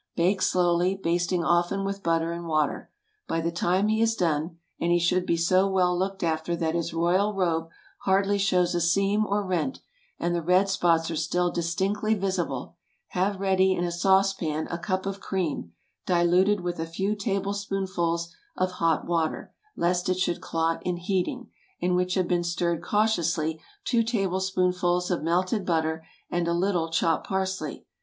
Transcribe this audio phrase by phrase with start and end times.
[0.15, 2.89] Bake slowly, basting often with butter and water.
[3.27, 6.91] By the time he is done—and he should be so well looked after that his
[6.91, 9.79] royal robe hardly shows a seam or rent,
[10.17, 15.19] and the red spots are still distinctly visible—have ready in a saucepan a cup of
[15.19, 17.15] cream—diluted with a few
[17.53, 23.61] spoonfuls of hot water, lest it should clot in heating—in which have been stirred cautiously
[23.85, 27.85] two tablespoonfuls of melted butter and a little chopped parsley.